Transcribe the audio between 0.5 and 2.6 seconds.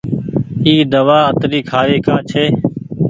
اي دوآ اتري کآري ڪآ ڇي۔